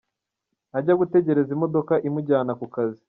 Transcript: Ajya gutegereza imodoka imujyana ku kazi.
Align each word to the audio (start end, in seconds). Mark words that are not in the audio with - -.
Ajya 0.77 0.93
gutegereza 1.01 1.49
imodoka 1.53 1.93
imujyana 2.07 2.51
ku 2.59 2.65
kazi. 2.75 2.99